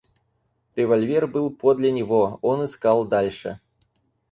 Револьвер 0.75 1.27
был 1.27 1.51
подле 1.51 1.91
него,— 1.91 2.39
он 2.41 2.65
искал 2.65 3.05
дальше. 3.05 3.59